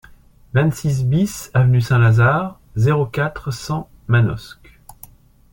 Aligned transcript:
vingt-six 0.55 1.03
BIS 1.05 1.51
avenue 1.53 1.79
Saint-Lazare, 1.79 2.59
zéro 2.75 3.05
quatre, 3.05 3.51
cent, 3.51 3.87
Manosque 4.07 4.81